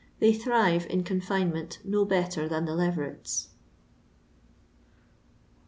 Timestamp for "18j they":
0.15-0.33